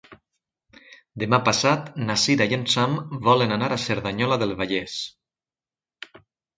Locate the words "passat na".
1.49-2.17